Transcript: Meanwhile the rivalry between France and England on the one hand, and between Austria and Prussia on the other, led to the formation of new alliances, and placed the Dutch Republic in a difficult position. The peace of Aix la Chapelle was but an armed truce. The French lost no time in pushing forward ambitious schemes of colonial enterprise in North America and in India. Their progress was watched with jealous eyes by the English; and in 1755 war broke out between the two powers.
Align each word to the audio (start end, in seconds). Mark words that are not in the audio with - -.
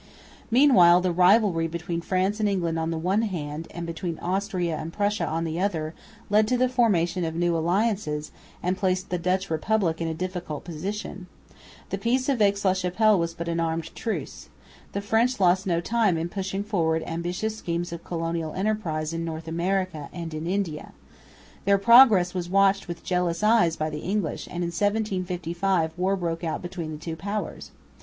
Meanwhile 0.49 1.01
the 1.01 1.11
rivalry 1.11 1.67
between 1.67 2.01
France 2.01 2.39
and 2.39 2.49
England 2.49 2.79
on 2.79 2.89
the 2.89 2.97
one 2.97 3.21
hand, 3.21 3.67
and 3.69 3.85
between 3.85 4.17
Austria 4.17 4.75
and 4.75 4.91
Prussia 4.91 5.27
on 5.27 5.43
the 5.43 5.59
other, 5.59 5.93
led 6.27 6.47
to 6.47 6.57
the 6.57 6.67
formation 6.67 7.23
of 7.23 7.35
new 7.35 7.55
alliances, 7.55 8.31
and 8.63 8.75
placed 8.79 9.11
the 9.11 9.19
Dutch 9.19 9.51
Republic 9.51 10.01
in 10.01 10.07
a 10.07 10.15
difficult 10.15 10.63
position. 10.63 11.27
The 11.91 11.99
peace 11.99 12.27
of 12.29 12.41
Aix 12.41 12.65
la 12.65 12.73
Chapelle 12.73 13.19
was 13.19 13.35
but 13.35 13.47
an 13.47 13.59
armed 13.59 13.93
truce. 13.93 14.49
The 14.93 15.01
French 15.01 15.39
lost 15.39 15.67
no 15.67 15.79
time 15.79 16.17
in 16.17 16.29
pushing 16.29 16.63
forward 16.63 17.03
ambitious 17.05 17.55
schemes 17.55 17.93
of 17.93 18.03
colonial 18.03 18.53
enterprise 18.53 19.13
in 19.13 19.23
North 19.23 19.47
America 19.47 20.09
and 20.11 20.33
in 20.33 20.47
India. 20.47 20.93
Their 21.65 21.77
progress 21.77 22.33
was 22.33 22.49
watched 22.49 22.87
with 22.87 23.03
jealous 23.03 23.43
eyes 23.43 23.75
by 23.75 23.91
the 23.91 23.99
English; 23.99 24.47
and 24.47 24.63
in 24.63 24.73
1755 24.75 25.91
war 25.95 26.15
broke 26.15 26.43
out 26.43 26.63
between 26.63 26.89
the 26.91 26.97
two 26.97 27.15
powers. 27.15 27.69